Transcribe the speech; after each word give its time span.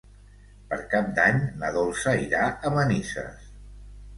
Per 0.71 0.79
Cap 0.93 1.11
d'Any 1.19 1.37
na 1.65 1.71
Dolça 1.77 2.15
irà 2.23 2.43
a 2.49 2.73
Manises. 2.79 3.53